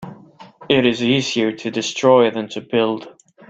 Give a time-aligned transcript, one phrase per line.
[0.67, 3.13] It is easier to destroy than to build.